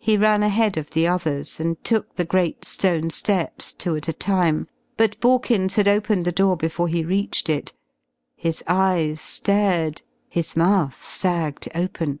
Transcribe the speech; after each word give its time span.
He 0.00 0.16
ran 0.16 0.42
ahead 0.42 0.76
of 0.76 0.90
the 0.90 1.06
others 1.06 1.60
and 1.60 1.84
took 1.84 2.16
the 2.16 2.24
great 2.24 2.64
stone 2.64 3.10
steps 3.10 3.72
two 3.72 3.94
at 3.94 4.08
a 4.08 4.12
time. 4.12 4.66
But 4.96 5.20
Borkins 5.20 5.74
had 5.76 5.86
opened 5.86 6.24
the 6.24 6.32
door 6.32 6.56
before 6.56 6.88
he 6.88 7.04
reached 7.04 7.48
it. 7.48 7.72
His 8.34 8.64
eyes 8.66 9.20
stared, 9.20 10.02
his 10.28 10.56
mouth 10.56 11.06
sagged 11.06 11.68
open. 11.76 12.18